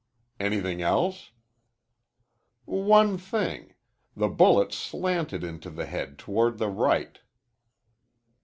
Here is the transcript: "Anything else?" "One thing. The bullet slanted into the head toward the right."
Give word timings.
"Anything 0.39 0.81
else?" 0.81 1.29
"One 2.65 3.19
thing. 3.19 3.75
The 4.15 4.29
bullet 4.29 4.73
slanted 4.73 5.43
into 5.43 5.69
the 5.69 5.85
head 5.85 6.17
toward 6.17 6.57
the 6.57 6.69
right." 6.69 7.19